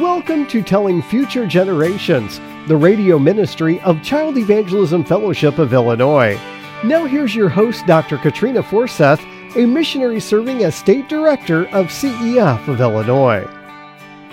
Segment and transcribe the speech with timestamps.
[0.00, 6.38] Welcome to Telling Future Generations, the radio ministry of Child Evangelism Fellowship of Illinois.
[6.84, 8.16] Now, here's your host, Dr.
[8.18, 9.20] Katrina Forseth,
[9.56, 13.44] a missionary serving as State Director of CEF of Illinois.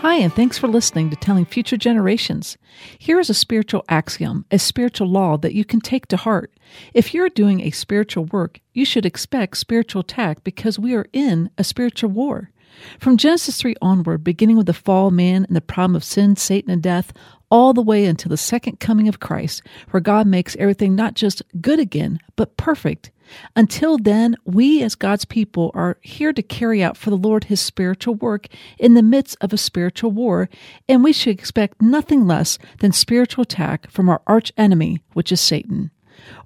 [0.01, 2.59] Hi, and thanks for listening to Telling Future Generations.
[2.99, 6.53] Here is a spiritual axiom, a spiritual law that you can take to heart.
[6.93, 11.49] If you're doing a spiritual work, you should expect spiritual attack because we are in
[11.57, 12.51] a spiritual war.
[12.99, 16.35] From Genesis 3 onward, beginning with the fall of man and the problem of sin,
[16.35, 17.13] Satan, and death,
[17.51, 19.61] all the way until the second coming of Christ,
[19.91, 23.11] where God makes everything not just good again, but perfect.
[23.55, 27.59] Until then, we as God's people are here to carry out for the Lord his
[27.59, 28.47] spiritual work
[28.77, 30.49] in the midst of a spiritual war,
[30.87, 35.41] and we should expect nothing less than spiritual attack from our arch enemy, which is
[35.41, 35.91] Satan.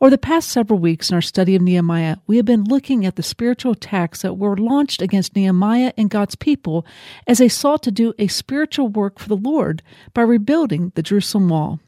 [0.01, 3.15] Over the past several weeks in our study of Nehemiah, we have been looking at
[3.15, 6.85] the spiritual attacks that were launched against Nehemiah and God's people
[7.27, 9.81] as they sought to do a spiritual work for the Lord
[10.13, 11.79] by rebuilding the Jerusalem wall.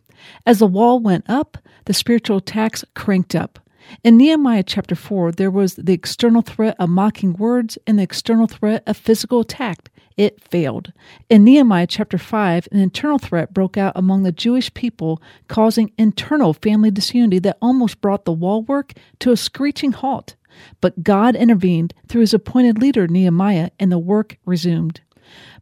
[0.45, 3.59] As the wall went up, the spiritual attacks cranked up.
[4.03, 8.47] In Nehemiah chapter 4, there was the external threat of mocking words and the external
[8.47, 9.91] threat of physical attack
[10.21, 10.93] it failed.
[11.31, 16.53] In Nehemiah chapter 5, an internal threat broke out among the Jewish people, causing internal
[16.53, 20.35] family disunity that almost brought the wall work to a screeching halt.
[20.79, 25.01] But God intervened through his appointed leader, Nehemiah, and the work resumed.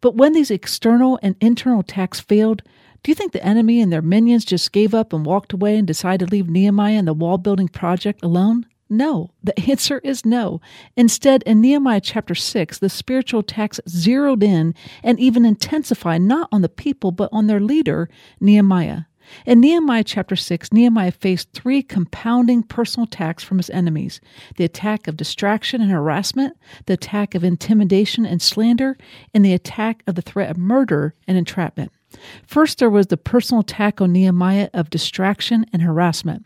[0.01, 2.61] But when these external and internal attacks failed,
[3.01, 5.87] do you think the enemy and their minions just gave up and walked away and
[5.87, 8.65] decided to leave Nehemiah and the wall building project alone?
[8.89, 10.61] No, the answer is no.
[10.97, 14.73] Instead, in Nehemiah chapter 6, the spiritual attacks zeroed in
[15.03, 18.09] and even intensified not on the people, but on their leader,
[18.39, 19.01] Nehemiah.
[19.45, 24.19] In Nehemiah chapter 6, Nehemiah faced three compounding personal attacks from his enemies
[24.55, 28.97] the attack of distraction and harassment, the attack of intimidation and slander,
[29.33, 31.91] and the attack of the threat of murder and entrapment.
[32.47, 36.45] First, there was the personal attack on Nehemiah of distraction and harassment.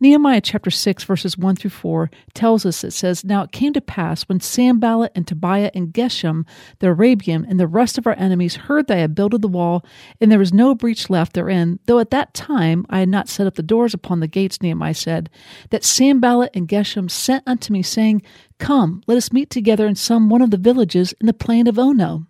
[0.00, 3.80] Nehemiah chapter 6, verses 1 through 4 tells us it says, Now it came to
[3.80, 6.44] pass when Sanballat and Tobiah and Geshem
[6.78, 9.84] the Arabian and the rest of our enemies heard that I had builded the wall,
[10.20, 13.46] and there was no breach left therein, though at that time I had not set
[13.46, 15.30] up the doors upon the gates, Nehemiah said,
[15.70, 18.22] that Sanballat and Geshem sent unto me, saying,
[18.58, 21.78] Come, let us meet together in some one of the villages in the plain of
[21.78, 22.26] Ono.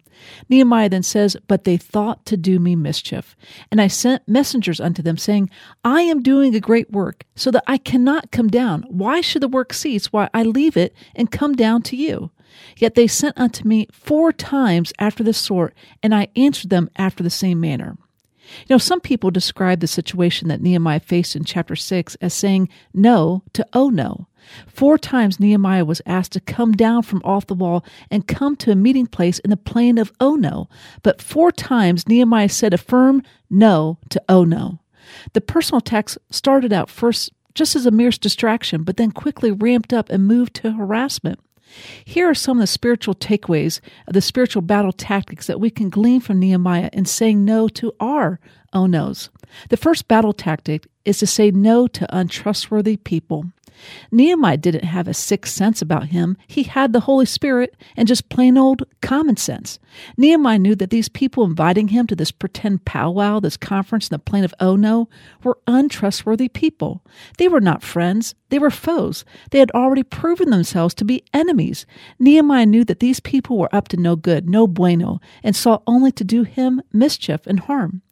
[0.49, 3.37] Nehemiah then says, But they thought to do me mischief.
[3.71, 5.51] And I sent messengers unto them, saying,
[5.85, 8.85] I am doing a great work, so that I cannot come down.
[8.89, 12.31] Why should the work cease while I leave it and come down to you?
[12.77, 17.23] Yet they sent unto me four times after this sort, and I answered them after
[17.23, 17.97] the same manner.
[18.67, 22.69] You know, some people describe the situation that Nehemiah faced in chapter 6 as saying
[22.95, 24.29] no to oh no.
[24.67, 28.71] Four times Nehemiah was asked to come down from off the wall and come to
[28.71, 30.69] a meeting place in the plain of oh Ono,
[31.03, 34.81] but four times Nehemiah said a firm no to oh Ono.
[35.33, 39.93] The personal attacks started out first just as a mere distraction, but then quickly ramped
[39.93, 41.41] up and moved to harassment.
[42.05, 45.91] Here are some of the spiritual takeaways of the spiritual battle tactics that we can
[45.91, 48.41] glean from Nehemiah in saying no to our
[48.73, 49.31] oh no's.
[49.71, 53.47] The first battle tactic is to say no to untrustworthy people.
[54.11, 56.37] Nehemiah didn't have a sixth sense about him.
[56.47, 59.79] He had the Holy Spirit and just plain old common sense.
[60.17, 64.19] Nehemiah knew that these people inviting him to this pretend powwow, this conference in the
[64.19, 65.09] plain of Ono,
[65.43, 67.05] were untrustworthy people.
[67.39, 69.25] They were not friends, they were foes.
[69.51, 71.87] They had already proven themselves to be enemies.
[72.19, 76.13] Nehemiah knew that these people were up to no good, no bueno, and sought only
[76.13, 78.03] to do him mischief and harm.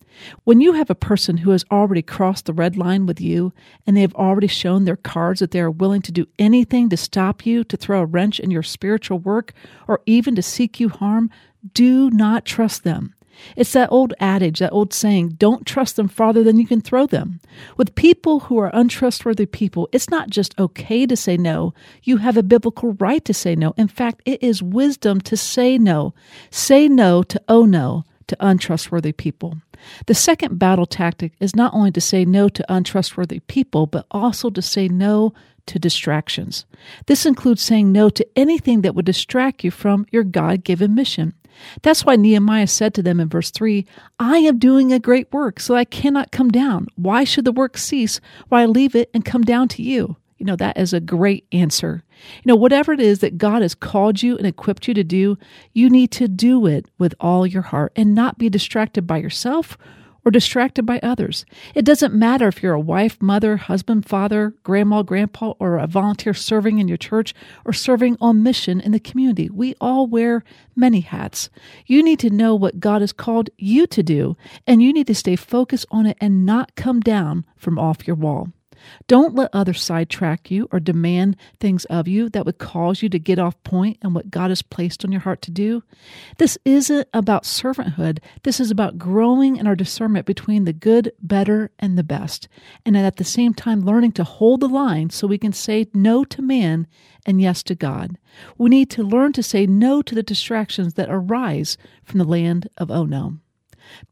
[0.45, 3.53] When you have a person who has already crossed the red line with you
[3.87, 6.97] and they have already shown their cards that they are willing to do anything to
[6.97, 9.53] stop you, to throw a wrench in your spiritual work,
[9.87, 11.31] or even to seek you harm,
[11.75, 13.15] do not trust them.
[13.55, 17.07] It's that old adage, that old saying, don't trust them farther than you can throw
[17.07, 17.41] them.
[17.77, 21.75] With people who are untrustworthy people, it's not just okay to say no.
[22.03, 23.75] You have a biblical right to say no.
[23.77, 26.15] In fact, it is wisdom to say no.
[26.51, 29.59] Say no to oh no to untrustworthy people.
[30.07, 34.51] The second battle tactic is not only to say no to untrustworthy people, but also
[34.51, 35.33] to say no
[35.67, 36.65] to distractions.
[37.07, 41.35] This includes saying no to anything that would distract you from your God given mission.
[41.83, 43.87] That's why Nehemiah said to them in verse 3
[44.19, 46.89] I am doing a great work, so I cannot come down.
[46.97, 48.21] Why should the work cease
[48.51, 50.17] I leave it and come down to you?
[50.39, 52.03] You know, that is a great answer.
[52.45, 55.39] You know, whatever it is that God has called you and equipped you to do,
[55.73, 59.79] you need to do it with all your heart and not be distracted by yourself
[60.27, 61.47] or distracted by others.
[61.75, 66.35] It doesn't matter if you're a wife, mother, husband, father, grandma, grandpa, or a volunteer
[66.35, 67.33] serving in your church
[67.65, 69.49] or serving on mission in the community.
[69.49, 70.43] We all wear
[70.75, 71.49] many hats.
[71.87, 74.37] You need to know what God has called you to do,
[74.67, 78.17] and you need to stay focused on it and not come down from off your
[78.17, 78.49] wall.
[79.07, 83.19] Don't let others sidetrack you or demand things of you that would cause you to
[83.19, 85.83] get off point and what God has placed on your heart to do.
[86.39, 88.19] This isn't about servanthood.
[88.43, 92.49] This is about growing in our discernment between the good, better, and the best.
[92.85, 96.25] And at the same time, learning to hold the line so we can say no
[96.25, 96.87] to man
[97.25, 98.19] and yes to God.
[98.57, 102.69] We need to learn to say no to the distractions that arise from the land
[102.79, 103.39] of oh no.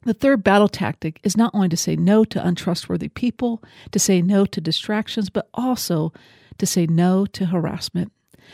[0.03, 3.63] The third battle tactic is not only to say no to untrustworthy people,
[3.93, 6.13] to say no to distractions, but also
[6.59, 8.13] to say no to harassment.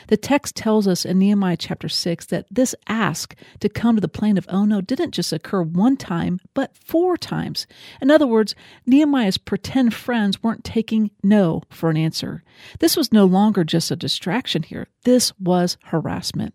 [0.09, 4.09] The text tells us in Nehemiah chapter 6 that this ask to come to the
[4.09, 7.67] plain of Ono didn't just occur one time, but four times.
[8.01, 8.55] In other words,
[8.87, 12.43] Nehemiah's pretend friends weren't taking no for an answer.
[12.79, 16.55] This was no longer just a distraction here, this was harassment.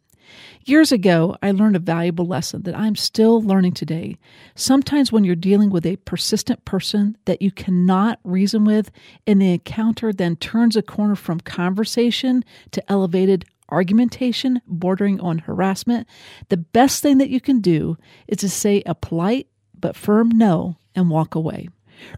[0.65, 4.17] Years ago, I learned a valuable lesson that I'm still learning today.
[4.55, 8.91] Sometimes, when you're dealing with a persistent person that you cannot reason with,
[9.27, 16.07] and the encounter then turns a corner from conversation to elevated argumentation bordering on harassment,
[16.49, 17.97] the best thing that you can do
[18.27, 19.47] is to say a polite
[19.79, 21.67] but firm no and walk away.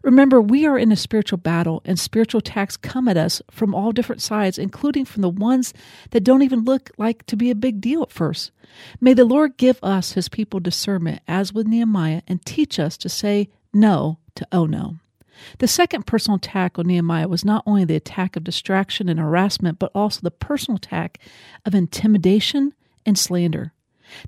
[0.01, 3.91] Remember, we are in a spiritual battle, and spiritual attacks come at us from all
[3.91, 5.73] different sides, including from the ones
[6.11, 8.51] that don't even look like to be a big deal at first.
[8.99, 13.09] May the Lord give us, his people, discernment, as with Nehemiah, and teach us to
[13.09, 14.97] say no to oh no.
[15.59, 19.79] The second personal attack on Nehemiah was not only the attack of distraction and harassment,
[19.79, 21.19] but also the personal attack
[21.65, 22.73] of intimidation
[23.05, 23.73] and slander.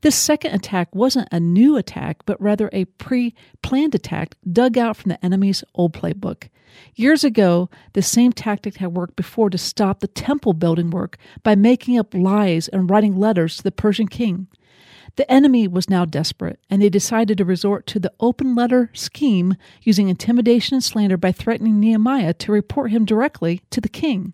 [0.01, 4.97] This second attack wasn't a new attack, but rather a pre planned attack dug out
[4.97, 6.49] from the enemy's old playbook.
[6.95, 11.55] Years ago, the same tactic had worked before to stop the temple building work by
[11.55, 14.47] making up lies and writing letters to the Persian king.
[15.15, 19.55] The enemy was now desperate, and they decided to resort to the open letter scheme
[19.81, 24.33] using intimidation and slander by threatening Nehemiah to report him directly to the king.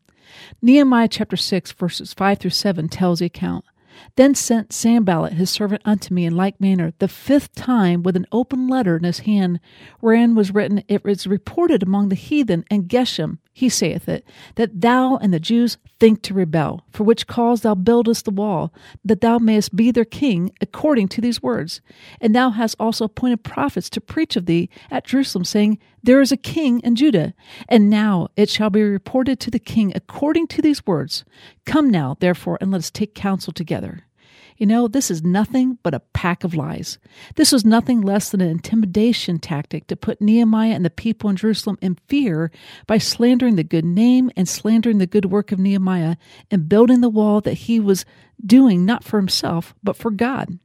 [0.61, 3.65] Nehemiah chapter 6, verses 5 through 7 tells the account.
[4.15, 8.25] Then sent Sanballat his servant unto me in like manner the fifth time with an
[8.31, 9.59] open letter in his hand,
[9.99, 14.81] wherein was written, It is reported among the heathen and Geshem, he saith it, that
[14.81, 18.73] thou and the Jews think to rebel, for which cause thou buildest the wall,
[19.05, 21.79] that thou mayest be their king according to these words.
[22.19, 26.33] And thou hast also appointed prophets to preach of thee at Jerusalem, saying, There is
[26.33, 27.33] a king in Judah.
[27.69, 31.23] And now it shall be reported to the king according to these words.
[31.65, 34.01] Come now, therefore, and let us take counsel together.
[34.57, 36.97] You know, this is nothing but a pack of lies.
[37.35, 41.35] This was nothing less than an intimidation tactic to put Nehemiah and the people in
[41.35, 42.51] Jerusalem in fear
[42.87, 46.15] by slandering the good name and slandering the good work of Nehemiah
[46.49, 48.05] and building the wall that he was
[48.45, 50.57] doing not for himself, but for God.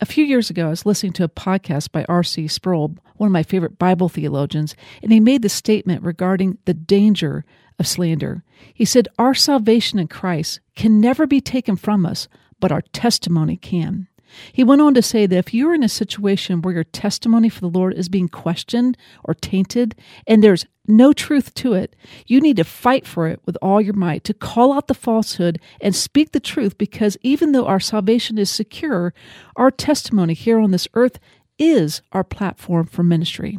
[0.00, 2.48] A few years ago, I was listening to a podcast by R.C.
[2.48, 7.44] Sproul, one of my favorite Bible theologians, and he made the statement regarding the danger
[7.78, 8.42] of slander.
[8.72, 12.28] He said, Our salvation in Christ can never be taken from us
[12.60, 14.08] but our testimony can.
[14.52, 17.60] He went on to say that if you're in a situation where your testimony for
[17.60, 19.94] the Lord is being questioned or tainted
[20.26, 23.94] and there's no truth to it, you need to fight for it with all your
[23.94, 28.38] might, to call out the falsehood and speak the truth because even though our salvation
[28.38, 29.12] is secure,
[29.56, 31.18] our testimony here on this earth
[31.58, 33.58] is our platform for ministry.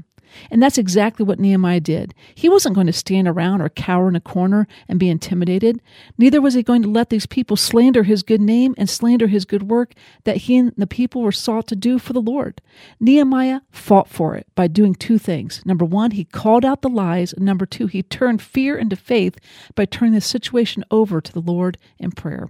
[0.51, 2.13] And that's exactly what Nehemiah did.
[2.35, 5.81] He wasn't going to stand around or cower in a corner and be intimidated.
[6.17, 9.45] Neither was he going to let these people slander his good name and slander his
[9.45, 9.93] good work
[10.23, 12.61] that he and the people were sought to do for the Lord.
[12.99, 15.61] Nehemiah fought for it by doing two things.
[15.65, 17.33] Number one, he called out the lies.
[17.37, 19.37] Number two, he turned fear into faith
[19.75, 22.49] by turning the situation over to the Lord in prayer.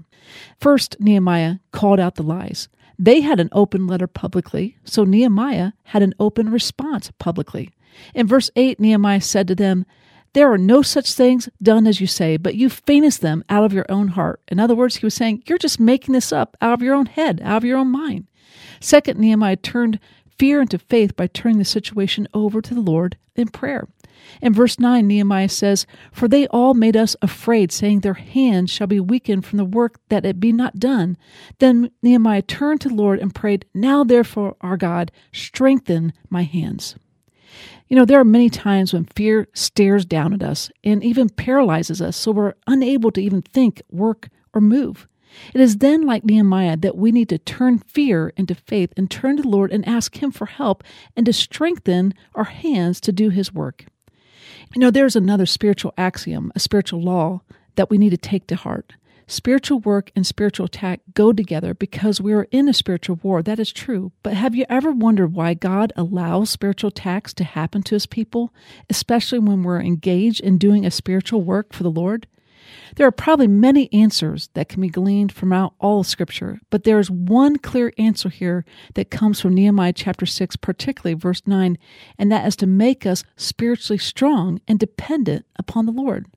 [0.60, 2.67] First, Nehemiah called out the lies.
[3.00, 7.72] They had an open letter publicly, so Nehemiah had an open response publicly.
[8.13, 9.86] In verse 8, Nehemiah said to them,
[10.34, 13.74] There are no such things done as you say, but you feignest them out of
[13.74, 14.42] your own heart.
[14.48, 17.06] In other words, he was saying, You're just making this up out of your own
[17.06, 18.27] head, out of your own mind.
[18.80, 20.00] Second, Nehemiah turned
[20.38, 23.88] fear into faith by turning the situation over to the Lord in prayer.
[24.41, 28.88] In verse 9, Nehemiah says, For they all made us afraid, saying, Their hands shall
[28.88, 31.17] be weakened from the work that it be not done.
[31.59, 36.95] Then Nehemiah turned to the Lord and prayed, Now therefore, our God, strengthen my hands.
[37.88, 42.01] You know, there are many times when fear stares down at us and even paralyzes
[42.01, 45.07] us so we're unable to even think, work, or move.
[45.53, 49.38] It is then, like Nehemiah, that we need to turn fear into faith and turn
[49.38, 50.83] to the Lord and ask Him for help
[51.15, 53.86] and to strengthen our hands to do His work.
[54.75, 57.41] You know, there's another spiritual axiom, a spiritual law
[57.75, 58.93] that we need to take to heart.
[59.29, 63.43] Spiritual work and spiritual attack go together because we are in a spiritual war.
[63.43, 64.13] That is true.
[64.24, 68.53] But have you ever wondered why God allows spiritual attacks to happen to his people,
[68.89, 72.25] especially when we're engaged in doing a spiritual work for the Lord?
[72.96, 76.84] There are probably many answers that can be gleaned from out all of Scripture, but
[76.84, 78.65] there is one clear answer here
[78.96, 81.77] that comes from Nehemiah chapter 6, particularly verse 9,
[82.17, 86.27] and that is to make us spiritually strong and dependent upon the Lord.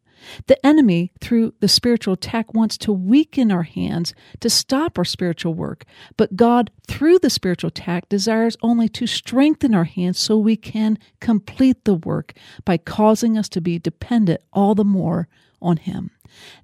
[0.46, 5.54] The enemy, through the spiritual attack, wants to weaken our hands to stop our spiritual
[5.54, 5.84] work.
[6.16, 10.98] But God, through the spiritual attack, desires only to strengthen our hands so we can
[11.20, 15.28] complete the work by causing us to be dependent all the more
[15.60, 16.10] on Him.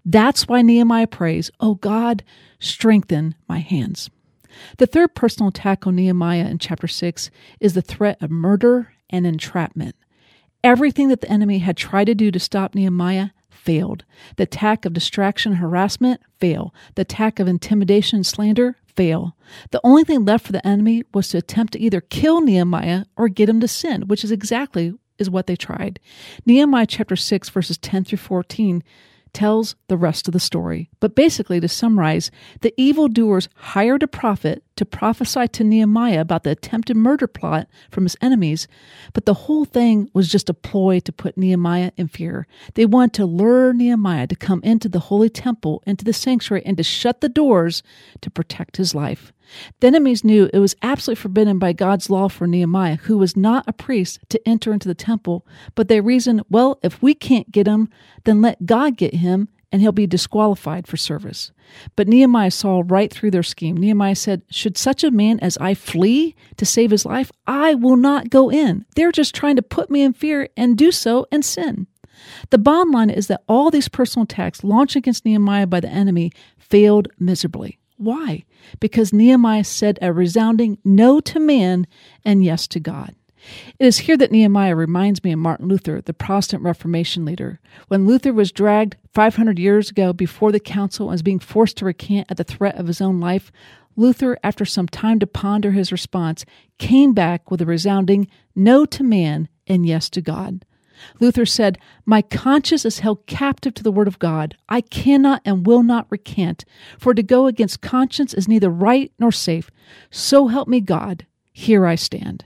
[0.05, 2.25] That's why Nehemiah prays, Oh God,
[2.59, 4.11] strengthen my hands.
[4.79, 9.27] The third personal attack on Nehemiah in chapter 6 is the threat of murder and
[9.27, 9.97] entrapment.
[10.65, 14.05] Everything that the enemy had tried to do to stop Nehemiah failed.
[14.37, 16.73] The attack of distraction harassment failed.
[16.95, 19.37] The attack of intimidation and slander fail.
[19.71, 23.29] The only thing left for the enemy was to attempt to either kill Nehemiah or
[23.29, 26.01] get him to sin, which is exactly is what they tried.
[26.45, 28.83] Nehemiah chapter 6 verses 10 through 14
[29.37, 30.89] tells the rest of the story.
[30.99, 32.31] But basically, to summarize,
[32.63, 38.05] the evildoers hired a prophet to prophesy to Nehemiah about the attempted murder plot from
[38.05, 38.67] his enemies,
[39.13, 42.47] but the whole thing was just a ploy to put Nehemiah in fear.
[42.75, 46.79] They wanted to lure Nehemiah to come into the holy temple, into the sanctuary, and
[46.79, 47.83] to shut the doors
[48.23, 49.35] to protect his life.
[49.81, 53.65] The enemies knew it was absolutely forbidden by God's law for Nehemiah, who was not
[53.67, 57.67] a priest, to enter into the temple, but they reasoned, well, if we can't get
[57.67, 57.89] him,
[58.25, 61.53] then let God get him and he'll be disqualified for service.
[61.97, 63.77] But Nehemiah saw right through their scheme.
[63.77, 67.31] Nehemiah said, Should such a man as I flee to save his life?
[67.47, 68.87] I will not go in.
[68.95, 71.89] They're just trying to put me in fear and do so and sin.
[72.51, 76.33] The bottom line is that all these personal attacks launched against Nehemiah by the enemy
[76.59, 77.79] failed miserably.
[77.97, 78.45] Why?
[78.81, 81.87] Because Nehemiah said a resounding no to man
[82.25, 83.15] and yes to God.
[83.79, 87.61] It is here that Nehemiah reminds me of Martin Luther, the Protestant Reformation leader.
[87.89, 91.85] When Luther was dragged 500 years ago before the council and was being forced to
[91.85, 93.53] recant at the threat of his own life,
[93.95, 96.45] Luther, after some time to ponder his response,
[96.79, 100.65] came back with a resounding no to man and yes to God.
[101.21, 104.57] Luther said, My conscience is held captive to the Word of God.
[104.69, 106.65] I cannot and will not recant,
[106.99, 109.71] for to go against conscience is neither right nor safe.
[110.11, 111.27] So help me God.
[111.53, 112.45] Here I stand.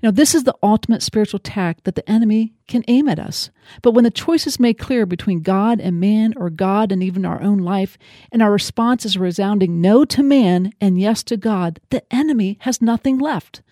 [0.00, 3.50] You know, this is the ultimate spiritual attack that the enemy can aim at us.
[3.82, 7.24] But when the choice is made clear between God and man, or God and even
[7.24, 7.98] our own life,
[8.30, 12.58] and our response is a resounding no to man and yes to God, the enemy
[12.62, 13.62] has nothing left.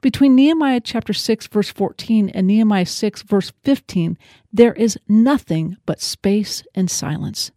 [0.00, 4.18] Between Nehemiah chapter 6, verse 14, and Nehemiah 6, verse 15,
[4.52, 7.50] there is nothing but space and silence.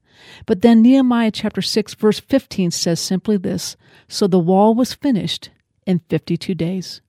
[0.45, 3.75] But then Nehemiah chapter 6, verse 15 says simply this
[4.07, 5.49] So the wall was finished
[5.85, 7.01] in 52 days.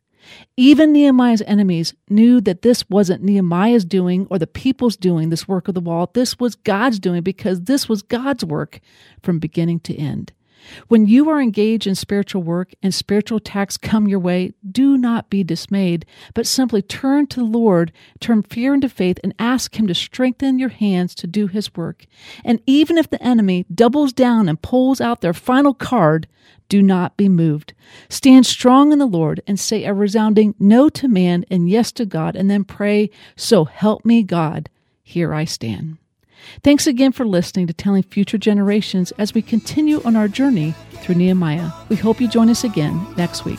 [0.57, 5.69] Even Nehemiah's enemies knew that this wasn't Nehemiah's doing or the people's doing, this work
[5.69, 6.11] of the wall.
[6.13, 8.81] This was God's doing because this was God's work
[9.23, 10.33] from beginning to end.
[10.89, 15.31] When you are engaged in spiritual work and spiritual attacks come your way, do not
[15.31, 19.87] be dismayed, but simply turn to the Lord, turn fear into faith, and ask Him
[19.87, 22.07] to strengthen your hands to do His work.
[22.45, 26.27] And even if the enemy doubles down and pulls out their final card,
[26.69, 27.73] do not be moved.
[28.09, 32.05] Stand strong in the Lord and say a resounding no to man and yes to
[32.05, 34.69] God, and then pray, So help me, God.
[35.03, 35.97] Here I stand.
[36.63, 41.17] Thanks again for listening to Telling Future Generations as we continue on our journey through
[41.17, 41.71] Nehemiah.
[41.89, 43.59] We hope you join us again next week.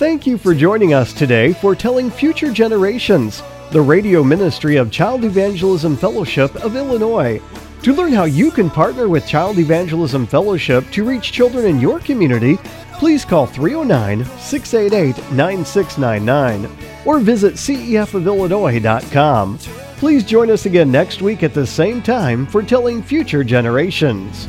[0.00, 5.24] Thank you for joining us today for Telling Future Generations, the radio ministry of Child
[5.24, 7.40] Evangelism Fellowship of Illinois.
[7.82, 12.00] To learn how you can partner with Child Evangelism Fellowship to reach children in your
[12.00, 12.58] community,
[12.94, 16.68] please call 309 688 9699
[17.06, 19.58] or visit cefofillinois.com.
[20.00, 24.48] Please join us again next week at the same time for Telling Future Generations.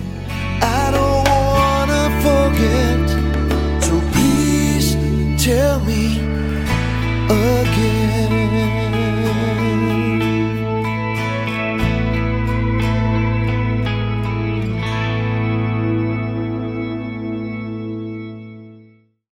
[0.61, 4.95] I don't wanna forget, so please
[5.43, 6.21] tell me